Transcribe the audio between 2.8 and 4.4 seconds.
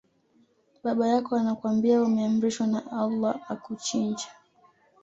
Allah akuchinje